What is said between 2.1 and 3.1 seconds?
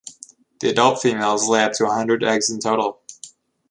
eggs in total.